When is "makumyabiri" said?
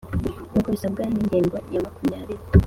1.85-2.41